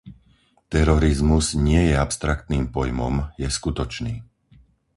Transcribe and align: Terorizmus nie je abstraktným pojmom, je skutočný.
Terorizmus 0.73 1.47
nie 1.67 1.83
je 1.93 1.93
abstraktným 2.05 2.65
pojmom, 2.75 3.13
je 3.41 3.45
skutočný. 3.57 4.13